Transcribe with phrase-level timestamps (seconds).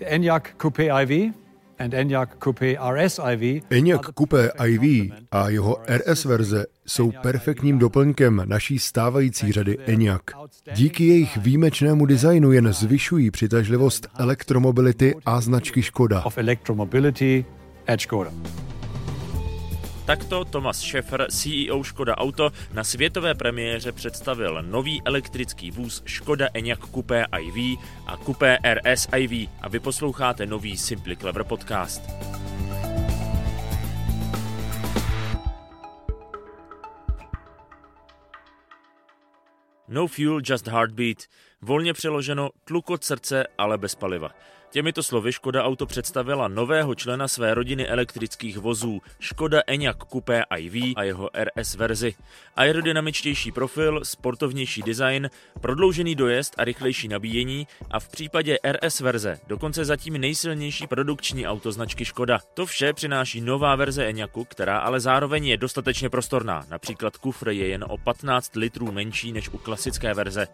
[0.00, 1.32] Enyaq Coupé IV
[1.78, 3.62] and Enyaq Coupé RS IV.
[3.70, 10.22] Enyaq Coupé IV a jeho RS verze jsou perfektním doplňkem naší stávající řady Enyaq.
[10.74, 16.24] Díky jejich výjimečnému designu jen zvyšují přitažlivost elektromobility a značky Škoda.
[20.10, 26.80] Takto Thomas Schäfer, CEO Škoda Auto, na světové premiéře představil nový elektrický vůz Škoda Enyaq
[26.94, 32.02] Coupé iV a Coupé RS iV a vy posloucháte nový Simply Clever podcast.
[39.88, 41.18] No fuel, just heartbeat.
[41.62, 44.30] Volně přeloženo tlukot srdce, ale bez paliva.
[44.70, 50.92] Těmito slovy Škoda Auto představila nového člena své rodiny elektrických vozů Škoda Enyaq Coupé iV
[50.96, 52.14] a jeho RS verzi.
[52.56, 59.84] Aerodynamičtější profil, sportovnější design, prodloužený dojezd a rychlejší nabíjení a v případě RS verze dokonce
[59.84, 62.40] zatím nejsilnější produkční auto značky Škoda.
[62.54, 66.66] To vše přináší nová verze Enyaqu, která ale zároveň je dostatečně prostorná.
[66.70, 70.46] Například kufr je jen o 15 litrů menší než u klasické verze.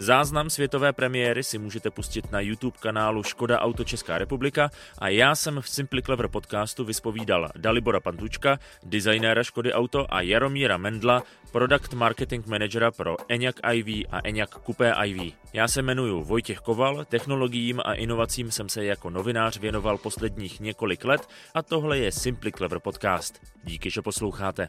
[0.00, 5.34] Záznam světové premiéry si můžete pustit na YouTube kanálu Škoda Auto Česká republika a já
[5.34, 11.94] jsem v Simply Clever podcastu vyspovídal Dalibora Pantučka, designéra Škody Auto a Jaromíra Mendla, product
[11.94, 15.34] marketing managera pro Enyaq iV a Enyaq Coupé iV.
[15.52, 21.04] Já se jmenuji Vojtěch Koval, technologiím a inovacím jsem se jako novinář věnoval posledních několik
[21.04, 23.40] let a tohle je Simply Clever podcast.
[23.64, 24.68] Díky, že posloucháte.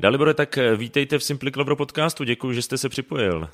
[0.00, 3.48] Dalibore, tak eh, vítejte v Simply Clever podcastu, děkuji, že jste se připojil.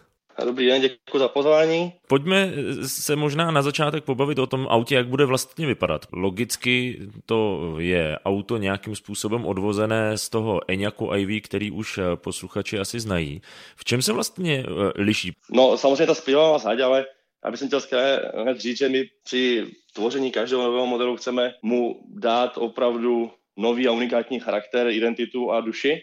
[0.44, 1.92] Dobrý den, děkuji za pozvání.
[2.08, 6.06] Pojďme eh, se možná na začátek pobavit o tom autě, jak bude vlastně vypadat.
[6.12, 12.78] Logicky to je auto nějakým způsobem odvozené z toho Enyaqu iV, který už eh, posluchači
[12.78, 13.40] asi znají.
[13.76, 15.32] V čem se vlastně liší?
[15.50, 17.06] No samozřejmě ta zpívá zeď, ale
[17.42, 17.80] aby jsem chtěl
[18.42, 23.92] hned říct, že my při tvoření každého nového modelu chceme mu dát opravdu nový a
[23.92, 26.00] unikátní charakter, identitu a duši.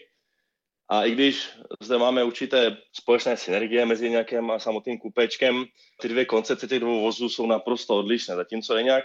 [0.88, 1.50] A i když
[1.80, 5.64] zde máme určité společné synergie mezi nějakým a samotným kupečkem,
[6.00, 8.34] ty dvě koncepce těch dvou vozů jsou naprosto odlišné.
[8.36, 9.04] Zatímco nějak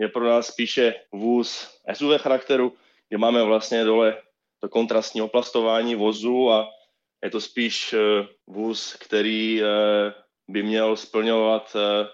[0.00, 2.72] je pro nás spíše vůz SUV charakteru,
[3.08, 4.22] kde máme vlastně dole
[4.60, 6.68] to kontrastní oplastování vozu a
[7.24, 9.66] je to spíš eh, vůz, který eh,
[10.48, 12.08] by měl splňovat eh,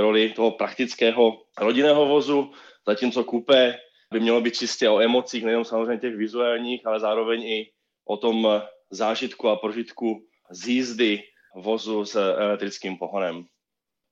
[0.00, 2.52] roli toho praktického rodinného vozu,
[2.86, 3.78] zatímco kupé
[4.12, 7.70] by mělo být čistě o emocích, nejenom samozřejmě těch vizuálních, ale zároveň i
[8.04, 11.22] o tom zážitku a prožitku z jízdy
[11.56, 13.44] vozu s elektrickým pohonem.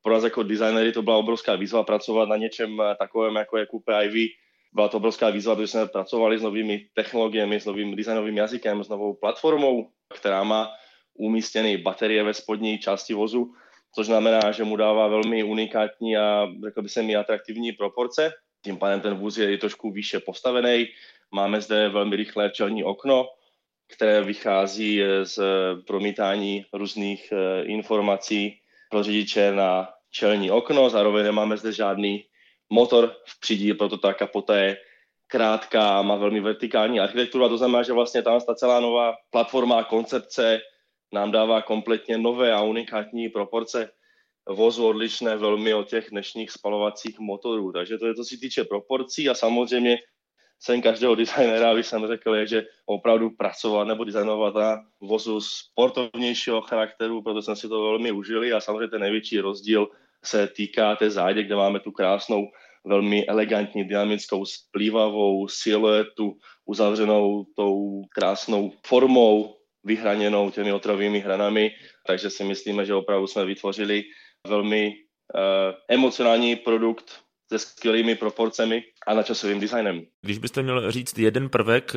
[0.03, 4.04] Pro nás jako designery to byla obrovská výzva pracovat na něčem takovém, jako je Coupe
[4.04, 4.30] IV.
[4.72, 8.88] Byla to obrovská výzva, protože jsme pracovali s novými technologiemi, s novým designovým jazykem, s
[8.88, 10.70] novou platformou, která má
[11.14, 13.53] umístěny baterie ve spodní části vozu,
[13.94, 18.32] což znamená, že mu dává velmi unikátní a řekl by se mi atraktivní proporce.
[18.64, 20.86] Tím pádem ten vůz je trošku výše postavený.
[21.34, 23.28] Máme zde velmi rychlé čelní okno,
[23.92, 25.38] které vychází eh, z
[25.86, 28.58] promítání různých eh, informací
[28.91, 30.91] pro řidiče na čelní okno.
[30.91, 32.25] Zároveň nemáme zde žádný
[32.70, 34.76] motor v přídí, proto ta kapota je
[35.26, 39.78] krátká, má velmi vertikální architekturu a to znamená, že vlastně tam ta celá nová platforma
[39.78, 40.60] a koncepce
[41.12, 43.91] nám dává kompletně nové a unikátní proporce
[44.48, 47.72] vozu odlišné velmi od těch dnešních spalovacích motorů.
[47.72, 49.98] Takže to je to si týče proporcí a samozřejmě
[50.62, 56.60] sen každého designéra, bych jsem řekl, je, že opravdu pracovat nebo designovat na vozu sportovnějšího
[56.60, 59.88] charakteru, proto jsme si to velmi užili a samozřejmě ten největší rozdíl
[60.24, 62.48] se týká té zádě, kde máme tu krásnou,
[62.84, 71.70] velmi elegantní, dynamickou, splývavou siluetu, uzavřenou tou krásnou formou, vyhraněnou těmi otravými hranami,
[72.06, 74.04] takže si myslíme, že opravdu jsme vytvořili
[74.48, 74.94] velmi
[75.34, 77.22] uh, emocionální produkt,
[77.58, 80.02] se skvělými proporcemi a načasovým designem.
[80.22, 81.92] Když byste měl říct jeden prvek,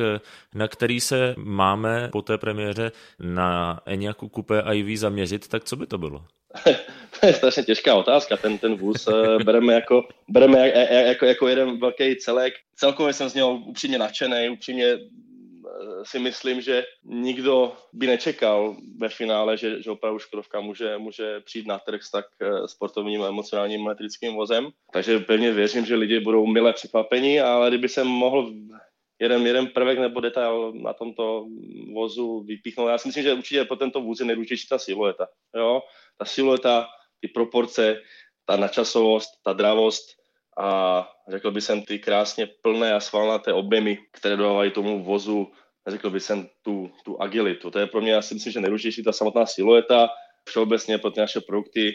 [0.54, 5.86] na který se máme po té premiéře na Enyaqu Coupé IV zaměřit, tak co by
[5.86, 6.24] to bylo?
[7.20, 8.36] to je strašně těžká otázka.
[8.36, 10.68] Ten, ten vůz eh, bereme, jako, bereme
[11.08, 12.54] jako, jako jeden velký celek.
[12.76, 14.98] Celkově jsem z něho upřímně nadšený, upřímně
[16.02, 21.66] si myslím, že nikdo by nečekal ve finále, že, že opravdu Škodovka může, může přijít
[21.66, 24.68] na trh s tak eh, sportovním a emocionálním elektrickým vozem.
[24.92, 28.52] Takže pevně věřím, že lidi budou milé překvapení, ale kdyby jsem mohl
[29.18, 31.46] jeden, jeden prvek nebo detail na tomto
[31.94, 32.88] vozu vypíchnout.
[32.88, 35.28] Já si myslím, že určitě pro tento vůz je nejdůležitější ta silueta.
[35.56, 35.82] Jo?
[36.18, 36.86] Ta silueta,
[37.20, 38.00] ty proporce,
[38.44, 40.16] ta načasovost, ta dravost
[40.58, 45.52] a řekl bych ty krásně plné a svalnaté objemy, které dodávají tomu vozu
[45.90, 47.70] řekl bych jsem, tu, tu agilitu.
[47.70, 50.08] To je pro mě, já si myslím, že nejdůležitější ta samotná silueta.
[50.48, 51.94] Všeobecně pro ty naše produkty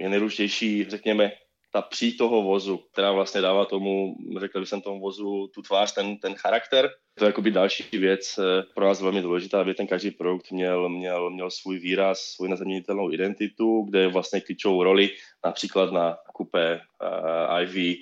[0.00, 1.32] je nejdůležitější, řekněme,
[1.72, 6.16] ta pří toho vozu, která vlastně dává tomu, řekl bych tomu vozu, tu tvář, ten,
[6.16, 6.90] ten charakter.
[7.14, 10.88] To je jakoby další věc eh, pro nás velmi důležitá, aby ten každý produkt měl,
[10.88, 15.10] měl, měl svůj výraz, svou nezaměnitelnou identitu, kde je vlastně klíčovou roli
[15.44, 17.96] například na kupé uh, IV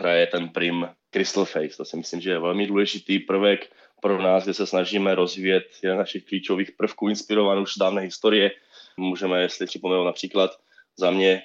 [0.00, 1.76] hraje ten prim Crystal Face.
[1.76, 3.70] To si myslím, že je velmi důležitý prvek
[4.02, 8.50] pro nás, kde se snažíme rozvíjet jeden našich klíčových prvků inspirovaný už z dávné historie.
[8.96, 10.50] Můžeme, jestli připomenout například
[10.98, 11.42] za mě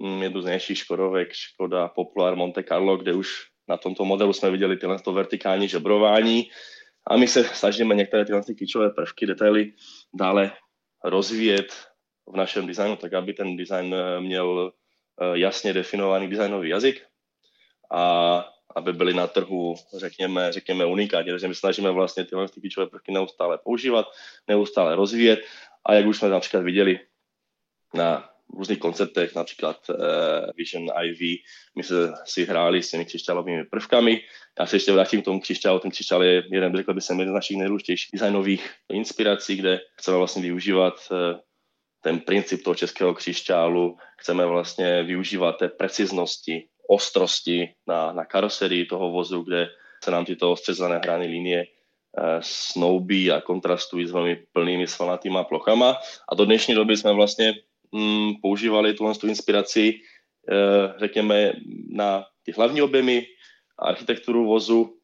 [0.00, 3.28] mm, jednu z nejlepších Škodovek, Škoda Popular Monte Carlo, kde už
[3.68, 6.50] na tomto modelu jsme viděli tyhle to vertikální žebrování
[7.06, 9.72] a my se snažíme některé tyhle ty klíčové prvky, detaily
[10.14, 10.52] dále
[11.04, 11.72] rozvíjet
[12.26, 14.72] v našem designu, tak aby ten design eh, měl
[15.20, 17.06] eh, jasně definovaný designový jazyk
[17.92, 18.44] a
[18.76, 21.30] aby byly na trhu, řekněme, řekněme unikátní.
[21.30, 24.06] Takže my snažíme vlastně tyhle ty klíčové prvky neustále používat,
[24.48, 25.40] neustále rozvíjet
[25.86, 27.00] a jak už jsme například viděli
[27.94, 29.96] na různých konceptech, například uh,
[30.56, 31.40] Vision IV,
[31.76, 34.20] my se si hráli s těmi křišťálovými prvkami.
[34.60, 35.78] Já se ještě vrátím k tomu křišťálu.
[35.78, 40.42] Ten křišťál je jeden, řekl bych, jeden z našich nejdůležitějších designových inspirací, kde chceme vlastně
[40.42, 41.40] využívat uh,
[42.02, 49.10] ten princip toho českého křišťálu, chceme vlastně využívat té preciznosti, ostrosti na, na karoserii toho
[49.10, 49.68] vozu, kde
[50.04, 55.96] se nám tyto ostřezané hrány linie uh, snoubí a kontrastují s velmi plnými svalnatýma plochama.
[56.28, 57.54] A do dnešní doby jsme vlastně
[57.92, 59.94] mm, používali tuhle tu inspiraci,
[60.48, 61.52] eh, řekněme,
[61.88, 63.26] na ty hlavní objemy,
[63.78, 64.98] architekturu vozu,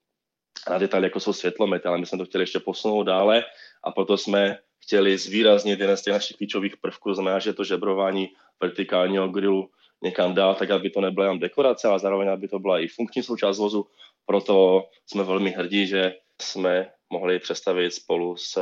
[0.71, 3.45] na detaily, jako jsou světlomety, ale my jsme to chtěli ještě posunout dále
[3.85, 8.29] a proto jsme chtěli zvýraznit jeden z těch našich klíčových prvků, znamená, že to žebrování
[8.61, 9.71] vertikálního grilu
[10.03, 13.23] někam dál, tak aby to nebyla jen dekorace, ale zároveň aby to byla i funkční
[13.23, 13.87] součást vozu.
[14.27, 18.61] Proto jsme velmi hrdí, že jsme mohli představit spolu s,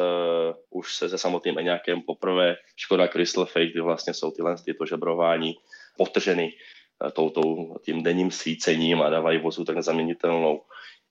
[0.71, 5.55] už se, se samotným Eňákem poprvé Škoda Crystal Fake, kdy vlastně jsou tyhle tyto žebrování
[5.97, 6.53] potrženy
[7.07, 10.63] eh, tou, tím denním svícením a dávají vozu tak nezaměnitelnou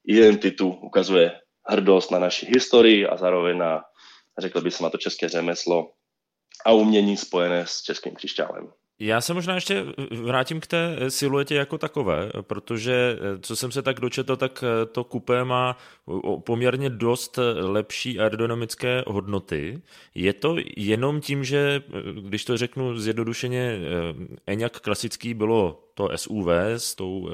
[0.08, 3.84] identitu, ukazuje hrdost na naši historii a zároveň na,
[4.38, 5.92] řekl bych na to české řemeslo
[6.66, 8.72] a umění spojené s českým křišťálem.
[9.00, 13.82] Já se možná ještě vrátím k té siluetě jako takové, protože eh, co jsem se
[13.82, 15.78] tak dočetl, tak eh, to kupé má
[16.46, 19.82] poměrně dost lepší aerodynamické hodnoty.
[20.16, 23.80] Je to jenom tím, že, eh, když to řeknu zjednodušeně,
[24.48, 26.48] Eňak klasický bylo to SUV
[26.78, 27.30] s tou,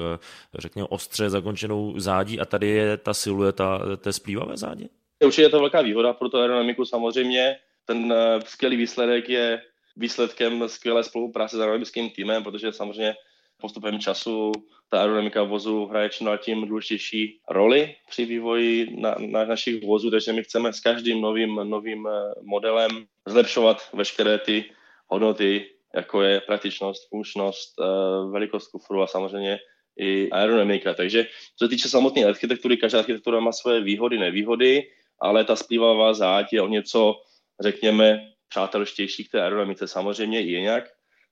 [0.58, 4.88] řekněme, ostře zakončenou zádí a tady je ta silueta té splývavé zádě?
[5.24, 7.56] Určitě je to velká výhoda pro tu aerodynamiku samozřejmě.
[7.84, 8.14] Ten
[8.46, 9.62] skvělý výsledek je
[9.96, 13.14] výsledkem skvělé spolupráce s aerodynamickým týmem, protože samozřejmě
[13.60, 14.52] postupem času
[14.88, 20.10] ta aerodynamika vozu hraje čím dál tím důležitější roli při vývoji na, na našich vozů,
[20.10, 22.90] takže my chceme s každým novým, novým eh, modelem
[23.28, 24.64] zlepšovat veškeré ty
[25.06, 27.84] hodnoty, jako je praktičnost, funkčnost, eh,
[28.32, 29.58] velikost kufru a samozřejmě
[29.98, 30.94] i aerodynamika.
[30.94, 34.82] Takže co se týče samotné architektury, každá architektura má své výhody, nevýhody,
[35.20, 37.14] ale ta splývavá záď je o něco,
[37.60, 39.88] řekněme, přátelštější k té aerodynamice.
[39.88, 40.84] Samozřejmě i nějak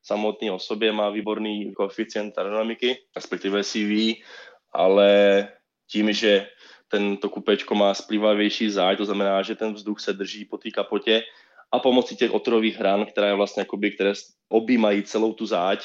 [0.03, 4.25] samotný o sobě má výborný koeficient aerodynamiky, respektive CV,
[4.73, 5.09] ale
[5.85, 6.49] tím, že
[6.89, 11.23] tento kupečko má splývavější záď, to znamená, že ten vzduch se drží po té kapotě
[11.73, 14.13] a pomocí těch otorových hran, které, vlastně jakoby, které
[14.49, 15.85] objímají celou tu záď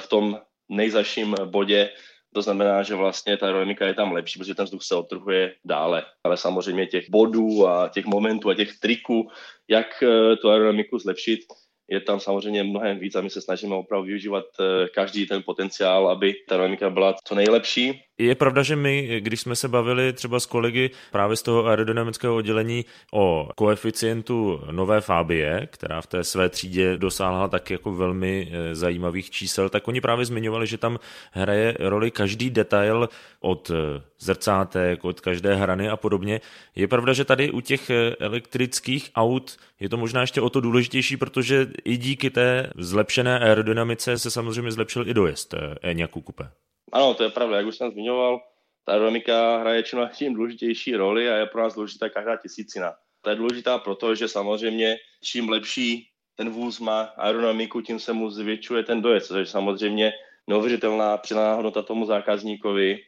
[0.00, 1.90] v tom nejzaším bodě,
[2.36, 6.04] to znamená, že vlastně ta aerodynamika je tam lepší, protože ten vzduch se otrhuje dále.
[6.24, 9.28] Ale samozřejmě těch bodů a těch momentů a těch triků,
[9.68, 11.40] jak eh, tu aerodynamiku zlepšit,
[11.88, 16.08] je tam samozřejmě mnohem víc a my se snažíme opravdu využívat eh, každý ten potenciál,
[16.08, 20.40] aby ta aerodynamika byla co nejlepší je pravda, že my, když jsme se bavili třeba
[20.40, 26.48] s kolegy právě z toho aerodynamického oddělení o koeficientu nové Fabie, která v té své
[26.48, 30.98] třídě dosáhla tak jako velmi eh, zajímavých čísel, tak oni právě zmiňovali, že tam
[31.32, 33.08] hraje roli každý detail
[33.40, 36.40] od eh, zrcátek, od každé hrany a podobně.
[36.74, 40.60] Je pravda, že tady u těch eh, elektrických aut je to možná ještě o to
[40.60, 46.65] důležitější, protože i díky té zlepšené aerodynamice se samozřejmě zlepšil i dojezd Eňaku Coupe.
[46.92, 48.40] Ano, to je pravda, jak už jsem zmiňoval,
[48.84, 52.94] ta aerodynamika hraje čím tím důležitější roli a je pro nás důležitá každá tisícina.
[53.20, 58.30] To je důležitá proto, že samozřejmě čím lepší ten vůz má aerodynamiku, tím se mu
[58.30, 60.12] zvětšuje ten dojezd, což je samozřejmě
[60.46, 62.98] neuvěřitelná přidaná hodnota tomu zákazníkovi.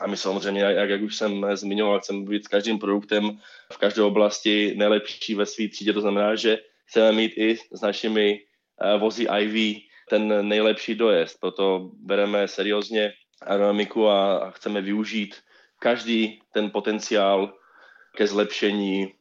[0.00, 3.40] A my samozřejmě, jak, jak už jsem zmiňoval, chceme být s každým produktem
[3.72, 5.92] v každé oblasti nejlepší ve své třídě.
[5.92, 11.40] To znamená, že chceme mít i s našimi uh, vozy IV ten nejlepší dojezd.
[11.40, 15.36] Proto bereme seriózně aerodynamiku a chceme využít
[15.78, 17.52] každý ten potenciál
[18.16, 19.12] ke zlepšení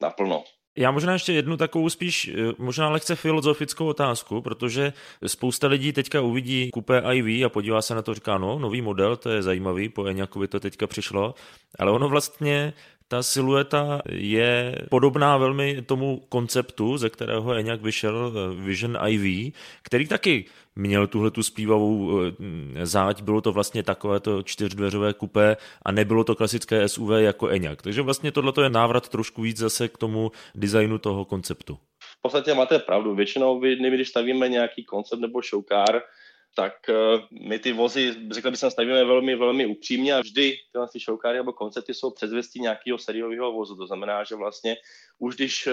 [0.00, 0.44] naplno.
[0.76, 4.92] Já možná ještě jednu takovou spíš eh, možná lehce filozofickou otázku, protože
[5.26, 9.16] spousta lidí teďka uvidí kupé IV a podívá se na to, říká, no, nový model,
[9.16, 11.34] to je zajímavý, po Eňakovi to teďka přišlo,
[11.78, 12.72] ale ono vlastně
[13.12, 20.08] ta silueta je podobná velmi tomu konceptu, ze kterého Eňak vyšel eh, Vision IV, který
[20.08, 20.44] taky
[20.76, 26.24] měl tuhle tu zpívavou eh, záď, bylo to vlastně takové to čtyřdveřové kupé a nebylo
[26.24, 27.82] to klasické SUV jako Eňak.
[27.82, 31.78] Takže vlastně tohle je návrat trošku víc zase k tomu designu toho konceptu.
[32.18, 33.14] V podstatě máte pravdu.
[33.14, 36.02] Většinou, vy, když stavíme nějaký koncept nebo showcar,
[36.56, 40.98] tak uh, my ty vozy, řekl bych, stavíme velmi, velmi upřímně a vždy tyhle ty
[40.98, 43.76] showcary nebo koncepty jsou předzvěstí nějakého sériového vozu.
[43.76, 44.76] To znamená, že vlastně
[45.18, 45.72] už když uh,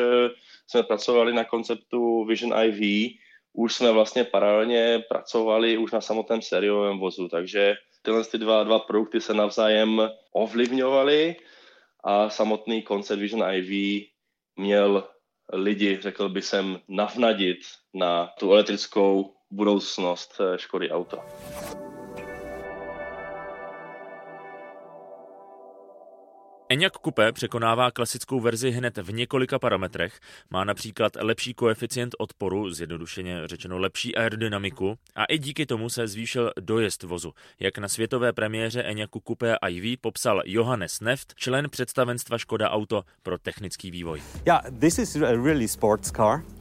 [0.68, 3.12] jsme pracovali na konceptu Vision IV,
[3.54, 8.80] už jsme vlastně paralelně pracovali už na samotném sériovém vozu, takže tyhle ty dva, dva
[8.80, 11.36] produkty se navzájem ovlivňovaly
[12.04, 14.04] a samotný koncept Vision IV
[14.56, 15.10] měl
[15.54, 17.60] lidi, řekl bych jsem, navnadit
[17.94, 21.20] na tu elektrickou budoucnost eh, Škody Auto.
[26.72, 30.20] Enyaq Coupé překonává klasickou verzi hned v několika parametrech.
[30.50, 36.52] Má například lepší koeficient odporu, zjednodušeně řečeno lepší aerodynamiku a i díky tomu se zvýšil
[36.60, 37.34] dojezd vozu.
[37.60, 43.38] Jak na světové premiéře Enyaqu Coupé IV popsal Johannes Neft, člen představenstva Škoda Auto pro
[43.38, 44.22] technický vývoj.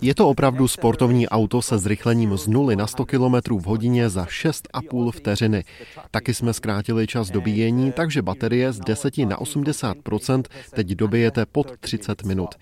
[0.01, 4.25] Je to opravdu sportovní auto se zrychlením z 0 na 100 km v hodině za
[4.25, 5.65] 6,5 vteřiny.
[6.11, 9.98] Taky jsme zkrátili čas dobíjení, takže baterie z 10 na 80
[10.75, 12.55] teď dobijete pod 30 minut.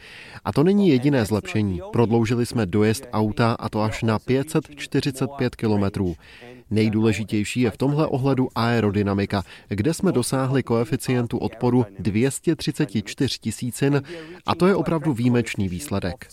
[0.45, 1.81] A to není jediné zlepšení.
[1.93, 6.15] Prodloužili jsme dojezd auta a to až na 545 kilometrů.
[6.71, 14.03] Nejdůležitější je v tomhle ohledu aerodynamika, kde jsme dosáhli koeficientu odporu 234 tisícin
[14.47, 16.27] a to je opravdu výjimečný výsledek.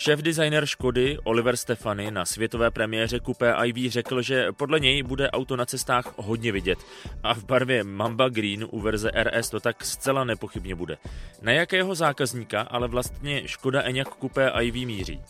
[0.00, 5.30] Šéf designer Škody Oliver Stefany na světové premiéře Coupé IV řekl, že podle něj bude
[5.30, 6.78] auto na cestách hodně vidět
[7.22, 10.98] a v barvě Mamba Green u verze RS to tak zcela nepochybně bude.
[11.42, 15.20] Na jakého zákazníka ale vlastně Škoda Enyaq Coupé IV míří?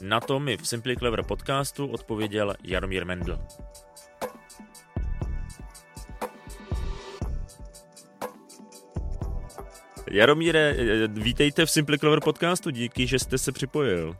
[0.00, 3.38] Na to mi v Simply Clever podcastu odpověděl Jaromír Mendl.
[10.10, 10.76] Jaromíre,
[11.08, 14.16] vítejte v Simply Clover podcastu, díky, že jste se připojil.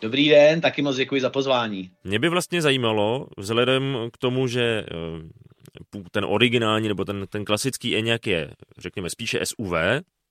[0.00, 1.90] Dobrý den, taky moc děkuji za pozvání.
[2.04, 7.96] Mě by vlastně zajímalo, vzhledem k tomu, že eh, ten originální nebo ten, ten klasický
[7.96, 9.72] Enyaq je, řekněme, spíše SUV,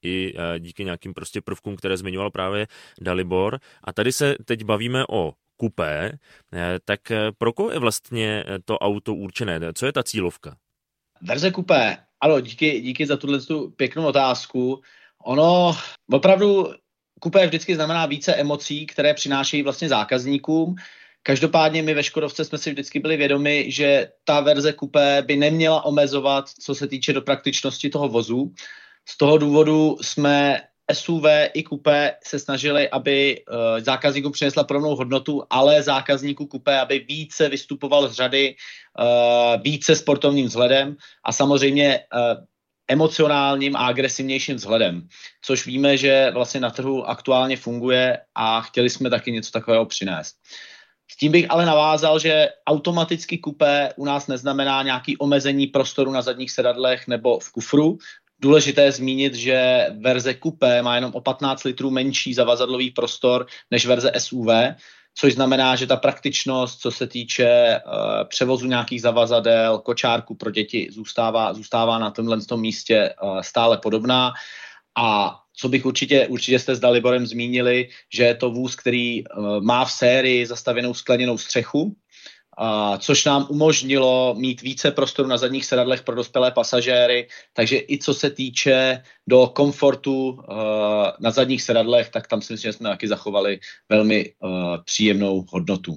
[0.05, 2.67] i eh, díky nějakým prostě prvkům, které zmiňoval právě
[3.01, 3.59] Dalibor.
[3.83, 6.11] A tady se teď bavíme o kupé,
[6.53, 6.99] eh, tak
[7.37, 9.59] pro koho je vlastně to auto určené?
[9.73, 10.55] Co je ta cílovka?
[11.21, 13.39] Verze kupé ano, díky, díky za tuhle
[13.75, 14.81] pěknou otázku.
[15.25, 15.77] Ono
[16.11, 16.73] opravdu
[17.19, 20.75] kupé vždycky znamená více emocí, které přinášejí vlastně zákazníkům.
[21.23, 25.85] Každopádně my ve Škodovce jsme si vždycky byli vědomi, že ta verze kupé by neměla
[25.85, 28.53] omezovat, co se týče do praktičnosti toho vozu.
[29.07, 30.61] Z toho důvodu jsme
[30.91, 36.99] SUV i kupé se snažili, aby uh, zákazníkům přinesla podobnou hodnotu, ale zákazníku kupé, aby
[36.99, 38.55] více vystupoval z řady,
[38.99, 42.43] uh, více sportovním vzhledem a samozřejmě uh,
[42.87, 45.07] emocionálním a agresivnějším vzhledem,
[45.41, 50.35] což víme, že vlastně na trhu aktuálně funguje a chtěli jsme taky něco takového přinést.
[51.11, 56.21] S tím bych ale navázal, že automaticky kupé u nás neznamená nějaký omezení prostoru na
[56.21, 57.97] zadních sedadlech nebo v kufru,
[58.43, 63.85] Důležité je zmínit, že verze Coupé má jenom o 15 litrů menší zavazadlový prostor než
[63.85, 64.47] verze SUV,
[65.15, 70.87] což znamená, že ta praktičnost, co se týče uh, převozu nějakých zavazadel, kočárku pro děti,
[70.91, 74.33] zůstává, zůstává na tomhle tom místě uh, stále podobná.
[74.97, 79.61] A co bych určitě, určitě jste s Daliborem zmínili, že je to vůz, který uh,
[79.61, 81.95] má v sérii zastavěnou skleněnou střechu,
[82.57, 87.97] a což nám umožnilo mít více prostoru na zadních sedadlech pro dospělé pasažéry, takže i
[87.97, 90.55] co se týče do komfortu uh,
[91.19, 94.49] na zadních sedadlech, tak tam si myslím, že jsme taky zachovali velmi uh,
[94.85, 95.95] příjemnou hodnotu.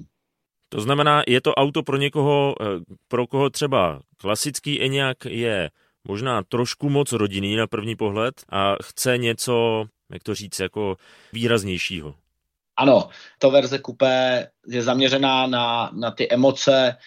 [0.69, 2.65] To znamená, je to auto pro někoho, eh,
[3.07, 5.69] pro koho třeba klasický Enyaq je
[6.07, 10.95] možná trošku moc rodinný na první pohled a chce něco, jak to říct, jako
[11.33, 12.15] výraznějšího.
[12.77, 16.97] Ano, to verze kupé je zaměřená na, na ty emoce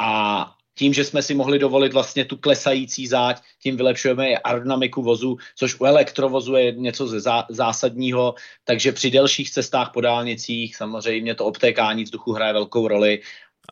[0.00, 5.02] a tím, že jsme si mohli dovolit vlastně tu klesající záď, tím vylepšujeme i aerodynamiku
[5.02, 10.76] vozu, což u elektrovozu je něco ze zá, zásadního, takže při delších cestách po dálnicích
[10.76, 13.20] samozřejmě to obtékání vzduchu hraje velkou roli.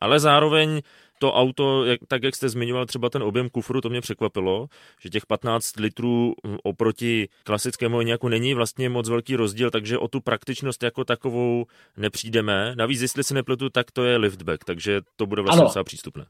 [0.00, 0.80] Ale zároveň
[1.24, 4.66] to auto, jak, tak jak jste zmiňoval třeba ten objem kufru, to mě překvapilo,
[5.00, 10.08] že těch 15 litrů hm, oproti klasickému nějaku není vlastně moc velký rozdíl, takže o
[10.08, 11.66] tu praktičnost jako takovou
[11.96, 12.74] nepřijdeme.
[12.76, 16.26] Navíc, jestli se nepletu, tak to je liftback, takže to bude vlastně docela přístupné.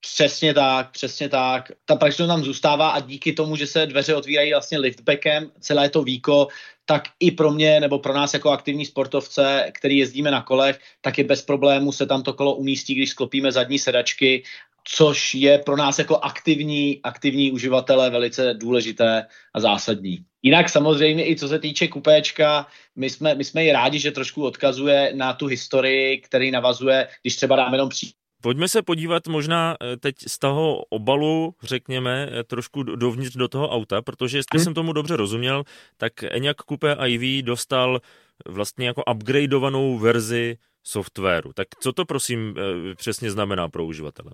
[0.00, 1.72] Přesně tak, přesně tak.
[1.84, 6.02] Ta praktičnost tam zůstává a díky tomu, že se dveře otvírají vlastně liftbackem, celé to
[6.02, 6.48] víko,
[6.84, 11.18] tak i pro mě nebo pro nás jako aktivní sportovce, který jezdíme na kolech, tak
[11.18, 14.42] je bez problému se tam to kolo umístí, když sklopíme zadní sedačky,
[14.84, 20.18] což je pro nás jako aktivní, aktivní uživatele velice důležité a zásadní.
[20.42, 22.66] Jinak samozřejmě i co se týče kupéčka,
[22.96, 27.36] my jsme, my jsme i rádi, že trošku odkazuje na tu historii, který navazuje, když
[27.36, 32.44] třeba dáme jenom pří, Pojďme se podívat možná eh, teď z toho obalu, řekněme, eh,
[32.44, 34.64] trošku dovnitř do toho auta, protože jestli hmm.
[34.64, 35.64] jsem tomu dobře rozuměl,
[35.96, 38.00] tak Enyaq Coupe IV dostal
[38.46, 41.52] vlastně jako upgradeovanou verzi softwaru.
[41.52, 44.32] Tak co to prosím eh, přesně znamená pro uživatele?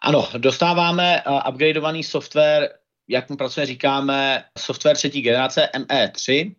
[0.00, 2.70] Ano, dostáváme upgradeovaný software,
[3.08, 6.54] jak mu pracujeme, říkáme, software třetí generace ME3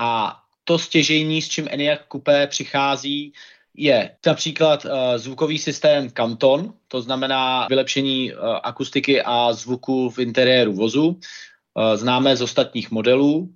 [0.00, 3.32] a to stěžení, s čím Enyaq Coupe přichází,
[3.76, 10.72] je například uh, zvukový systém Canton, to znamená vylepšení uh, akustiky a zvuku v interiéru
[10.72, 13.48] vozu, uh, známe z ostatních modelů.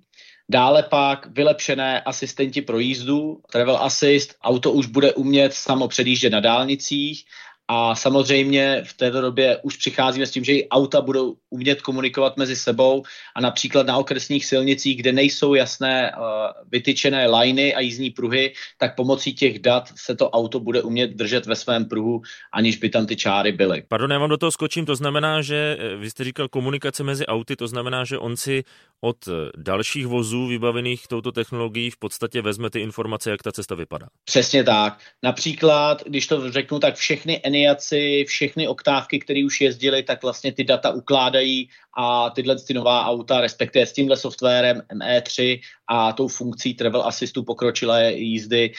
[0.51, 6.39] Dále pak vylepšené asistenti pro jízdu, Travel Assist, auto už bude umět samo předjíždět na
[6.39, 7.25] dálnicích,
[7.71, 12.37] a samozřejmě v této době už přicházíme s tím, že i auta budou umět komunikovat
[12.37, 13.03] mezi sebou
[13.35, 16.23] a například na okresních silnicích, kde nejsou jasné uh,
[16.71, 21.45] vytyčené liney a jízdní pruhy, tak pomocí těch dat se to auto bude umět držet
[21.45, 22.21] ve svém pruhu,
[22.53, 23.83] aniž by tam ty čáry byly.
[23.87, 27.25] Pardon, já vám do toho skočím, to znamená, že eh, vy jste říkal komunikace mezi
[27.25, 28.63] auty, to znamená, že on si
[29.01, 33.75] od eh, dalších vozů vybavených touto technologií v podstatě vezme ty informace, jak ta cesta
[33.75, 34.07] vypadá.
[34.25, 34.99] Přesně tak.
[35.23, 40.63] Například, když to řeknu, tak všechny Eniaci, všechny oktávky, které už jezdily, tak vlastně ty
[40.63, 46.73] data ukládají a tyhle ty nová auta, respektive s tímhle softwarem ME3 a tou funkcí
[46.73, 48.71] Travel Assistu pokročilé jízdy,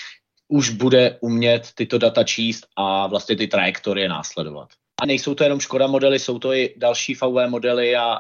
[0.48, 4.68] už bude umět tyto data číst a vlastně ty trajektorie následovat.
[5.02, 8.18] A nejsou to jenom Škoda modely, jsou to i další VW modely a,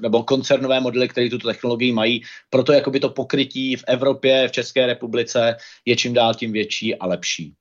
[0.00, 2.22] nebo koncernové modely, které tuto technologii mají.
[2.50, 7.06] Proto jakoby to pokrytí v Evropě, v České republice je čím dál tím větší a
[7.06, 7.54] lepší.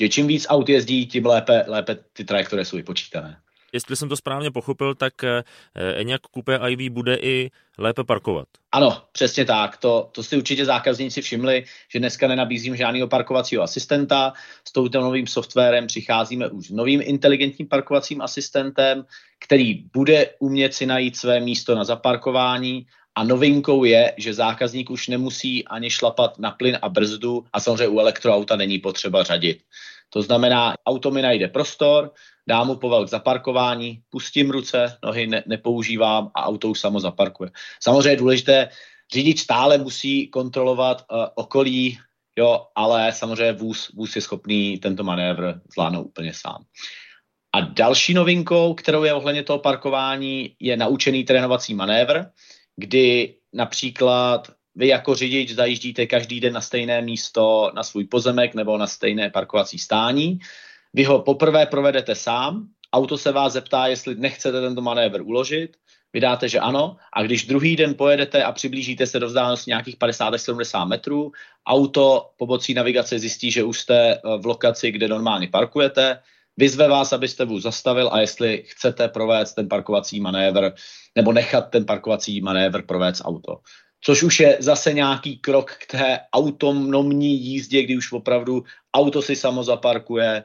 [0.00, 3.36] Že čím víc aut jezdí, tím lépe, lépe ty trajektorie jsou vypočítané
[3.72, 5.42] jestli jsem to správně pochopil, tak eh,
[5.74, 8.48] Enyaq Coupe IV bude i lépe parkovat.
[8.72, 9.76] Ano, přesně tak.
[9.76, 14.32] To, to si určitě zákazníci všimli, že dneska nenabízím žádného parkovacího asistenta.
[14.68, 19.04] S touto novým softwarem přicházíme už s novým inteligentním parkovacím asistentem,
[19.38, 22.86] který bude umět si najít své místo na zaparkování
[23.20, 27.88] a novinkou je, že zákazník už nemusí ani šlapat na plyn a brzdu a samozřejmě
[27.88, 29.60] u elektroauta není potřeba řadit.
[30.10, 32.12] To znamená, auto mi najde prostor,
[32.48, 37.50] dám mu povel k zaparkování, pustím ruce, nohy ne, nepoužívám a auto už samo zaparkuje.
[37.80, 38.68] Samozřejmě je důležité,
[39.12, 41.98] řidič stále musí kontrolovat uh, okolí,
[42.38, 46.64] jo, ale samozřejmě vůz, vůz je schopný tento manévr zvládnout úplně sám.
[47.52, 52.24] A další novinkou, kterou je ohledně toho parkování, je naučený trénovací manévr,
[52.80, 58.78] kdy například vy jako řidič zajíždíte každý den na stejné místo, na svůj pozemek nebo
[58.78, 60.38] na stejné parkovací stání.
[60.94, 65.76] Vy ho poprvé provedete sám, auto se vás zeptá, jestli nechcete tento manévr uložit,
[66.12, 70.34] vydáte, že ano, a když druhý den pojedete a přiblížíte se do vzdálenosti nějakých 50
[70.34, 71.32] až 70 metrů,
[71.66, 76.18] auto pomocí navigace zjistí, že už jste eh, v lokaci, kde normálně parkujete,
[76.60, 80.72] vyzve vás, abyste vůz zastavil a jestli chcete provést ten parkovací manévr
[81.16, 83.64] nebo nechat ten parkovací manévr provést auto
[84.04, 89.36] což už je zase nějaký krok k té autonomní jízdě, kdy už opravdu auto si
[89.36, 90.44] samo zaparkuje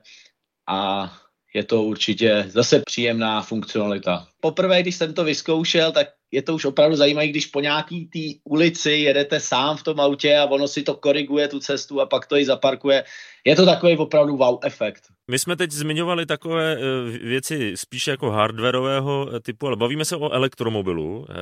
[0.67, 1.11] a
[1.53, 4.27] je to určitě zase příjemná funkcionalita.
[4.39, 8.39] Poprvé, když jsem to vyzkoušel, tak je to už opravdu zajímavé, když po nějaký té
[8.43, 12.27] ulici jedete sám v tom autě a ono si to koriguje tu cestu a pak
[12.27, 13.03] to i zaparkuje.
[13.45, 15.14] Je to takový opravdu wow efekt.
[15.27, 20.15] My jsme teď zmiňovali takové eh, věci spíše jako hardwareového eh, typu, ale bavíme se
[20.15, 21.25] o elektromobilu.
[21.29, 21.33] Eh,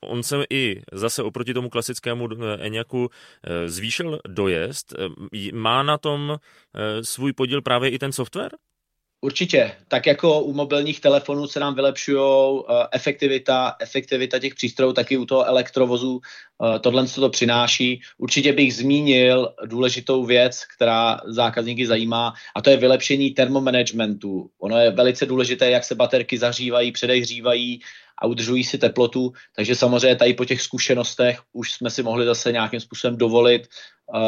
[0.00, 3.10] on se i zase oproti tomu klasickému Enyaqu
[3.66, 4.94] zvýšil dojezd.
[5.52, 6.36] Má na tom
[7.02, 8.50] svůj podíl právě i ten software?
[9.22, 9.72] Určitě.
[9.88, 15.24] Tak jako u mobilních telefonů se nám vylepšují uh, efektivita, efektivita těch přístrojů, taky u
[15.26, 18.00] toho elektrovozu uh, tohle se to přináší.
[18.18, 24.50] Určitě bych zmínil důležitou věc, která zákazníky zajímá, a to je vylepšení termomanagementu.
[24.58, 27.80] Ono je velice důležité, jak se baterky zahřívají, předehřívají
[28.18, 32.52] a udržují si teplotu, takže samozřejmě tady po těch zkušenostech už jsme si mohli zase
[32.52, 33.68] nějakým způsobem dovolit
[34.14, 34.20] uh,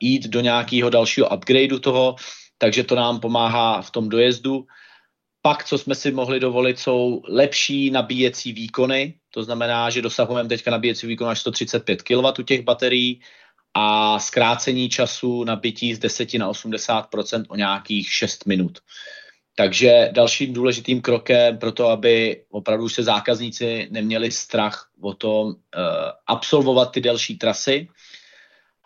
[0.00, 2.16] jít do nějakého dalšího upgradeu toho,
[2.58, 4.66] takže to nám pomáhá v tom dojezdu.
[5.42, 10.70] pak, co jsme si mohli dovolit, jsou lepší nabíjecí výkony, to znamená, že dosahujeme teďka
[10.70, 13.20] nabíjecí výkon až 135 kW těch baterií
[13.74, 18.78] a zkrácení času nabití z 10 na 80% o nějakých 6 minut.
[19.56, 25.54] Takže dalším důležitým krokem pro to, aby opravdu se zákazníci neměli strach o tom uh,
[26.26, 27.88] absolvovat ty delší trasy.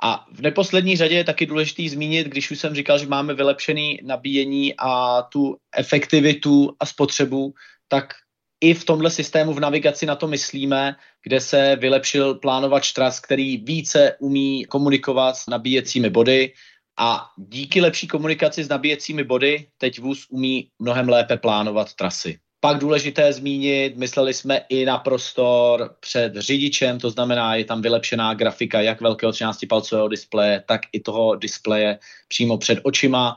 [0.03, 3.99] A v neposlední řadě je taky důležitý zmínit, když už jsem říkal, že máme vylepšený
[4.03, 7.55] nabíjení a tu efektivitu a spotřebu,
[7.89, 8.15] tak
[8.61, 13.57] i v tomhle systému v navigaci na to myslíme, kde se vylepšil plánovač tras, který
[13.57, 16.53] více umí komunikovat s nabíjecími body,
[16.99, 22.39] a díky lepší komunikaci s nabíjecími body teď vůz umí mnohem lépe plánovat trasy.
[22.65, 28.35] Pak důležité zmínit, mysleli jsme i na prostor před řidičem, to znamená, je tam vylepšená
[28.35, 31.99] grafika jak velkého 13-palcového displeje, tak i toho displeje
[32.29, 33.37] přímo před očima.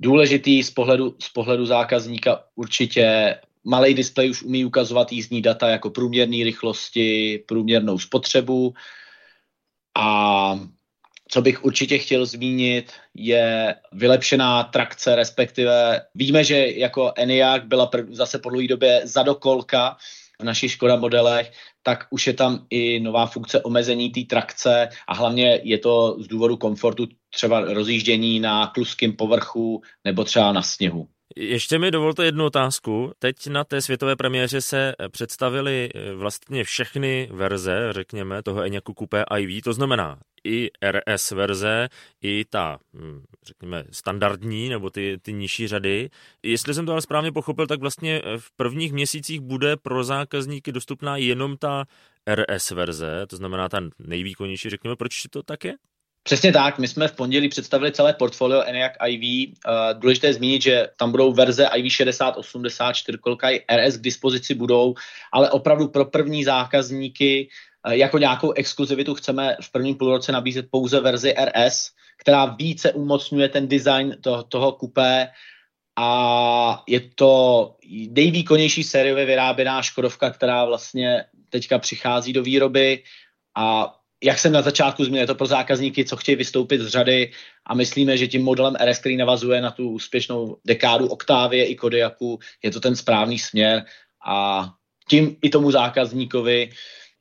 [0.00, 5.90] Důležitý z pohledu, z pohledu zákazníka určitě malý displej už umí ukazovat jízdní data jako
[5.90, 8.74] průměrné rychlosti, průměrnou spotřebu
[9.94, 10.60] a
[11.32, 18.06] co bych určitě chtěl zmínit, je vylepšená trakce, respektive víme, že jako Eniak byla prv,
[18.10, 19.96] zase po dlouhé době zadokolka
[20.40, 25.14] v našich Škoda modelech, tak už je tam i nová funkce omezení té trakce a
[25.14, 31.08] hlavně je to z důvodu komfortu třeba rozjíždění na kluském povrchu nebo třeba na sněhu.
[31.36, 33.12] Ještě mi dovolte jednu otázku.
[33.18, 39.62] Teď na té světové premiéře se představily vlastně všechny verze, řekněme, toho Enyaqu Coupé IV,
[39.64, 41.88] to znamená i RS verze,
[42.22, 46.10] i ta, hm, řekněme, standardní, nebo ty, ty nižší řady.
[46.42, 51.16] Jestli jsem to ale správně pochopil, tak vlastně v prvních měsících bude pro zákazníky dostupná
[51.16, 51.84] jenom ta
[52.34, 55.74] RS verze, to znamená ta nejvýkonnější, řekněme, proč to tak je?
[56.24, 59.48] Přesně tak, my jsme v pondělí představili celé portfolio ENIAC IV.
[59.48, 63.96] Uh, důležité je zmínit, že tam budou verze IV 60, 80, 4 kolka i RS
[63.96, 64.94] k dispozici budou,
[65.32, 67.48] ale opravdu pro první zákazníky
[67.90, 73.68] jako nějakou exkluzivitu chceme v prvním půlroce nabízet pouze verzi RS, která více umocňuje ten
[73.68, 75.28] design to, toho kupé.
[75.98, 77.74] A je to
[78.10, 83.02] nejvýkonnější sériově vyráběná Škodovka, která vlastně teďka přichází do výroby.
[83.56, 87.32] A jak jsem na začátku zmínil, je to pro zákazníky, co chtějí vystoupit z řady
[87.66, 92.38] a myslíme, že tím modelem RS, který navazuje na tu úspěšnou dekádu Octavie i Kodiaku,
[92.62, 93.84] je to ten správný směr.
[94.26, 94.68] A
[95.08, 96.70] tím i tomu zákazníkovi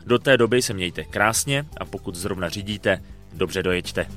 [0.06, 3.02] Do té doby se mějte krásně a pokud zrovna řídíte,
[3.34, 4.08] dobře dojeďte.